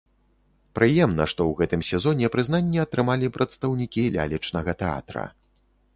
[0.77, 5.23] Прыемна, што ў гэтым сезоне прызнанне атрымалі прадстаўнікі лялечнага тэатра.